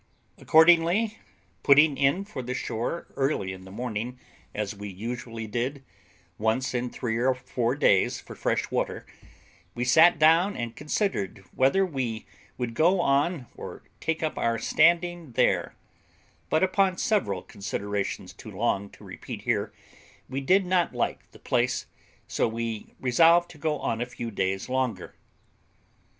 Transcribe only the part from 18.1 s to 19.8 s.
too long to repeat here,